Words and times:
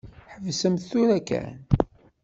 Ḥebsemt 0.33 0.87
tura 0.89 1.19
kan. 1.27 1.51